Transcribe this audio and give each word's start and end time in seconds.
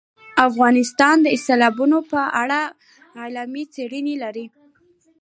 افغانستان 0.47 1.15
د 1.23 1.27
سیلابونو 1.45 1.97
په 2.11 2.21
اړه 2.41 2.61
پوره 3.09 3.19
علمي 3.27 3.63
څېړنې 3.73 4.15
لري. 4.23 4.45